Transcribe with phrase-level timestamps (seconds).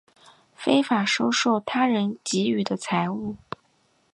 [0.55, 3.35] 非法收受他人给予的财物